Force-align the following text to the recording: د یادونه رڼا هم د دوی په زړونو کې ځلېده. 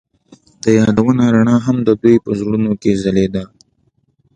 د 0.63 0.65
یادونه 0.79 1.23
رڼا 1.35 1.57
هم 1.65 1.77
د 1.87 1.89
دوی 2.01 2.15
په 2.25 2.31
زړونو 2.39 2.71
کې 2.81 2.91
ځلېده. 3.03 3.43